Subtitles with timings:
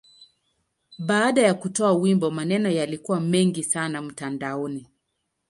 [0.97, 4.87] Baada ya kutoa wimbo, maneno yalikuwa mengi sana mtandaoni.